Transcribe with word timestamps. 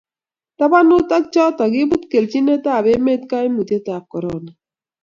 tabanut 0.57 1.07
ak 1.17 1.25
choto, 1.33 1.63
kibut 1.73 2.03
kelchinetab 2.11 2.85
emet 2.95 3.21
kaimutietab 3.31 4.03
korona 4.11 4.51